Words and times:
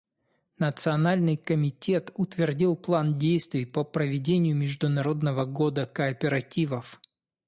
Национальный 0.57 1.37
комитет 1.37 2.09
утвердил 2.15 2.75
план 2.75 3.19
действий 3.19 3.65
по 3.65 3.83
проведению 3.83 4.55
Международного 4.55 5.45
года 5.45 5.85
кооперативов. 5.85 6.99